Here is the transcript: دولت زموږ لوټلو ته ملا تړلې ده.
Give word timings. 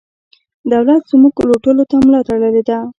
دولت 0.73 1.01
زموږ 1.11 1.33
لوټلو 1.49 1.83
ته 1.89 1.95
ملا 2.03 2.21
تړلې 2.29 2.61
ده. 2.67 2.77